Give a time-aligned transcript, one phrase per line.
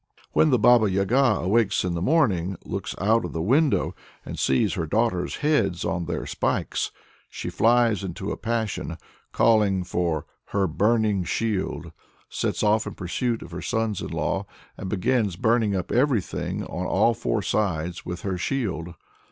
[0.33, 3.93] When the Baba Yaga awakes in the morning, looks out of the window,
[4.25, 6.89] and sees her daughters' heads on their spikes,
[7.29, 8.97] she flies into a passion,
[9.31, 11.91] calls for "her burning shield,"
[12.29, 16.87] sets off in pursuit of her sons in law, and "begins burning up everything on
[16.87, 18.95] all four sides with her shield."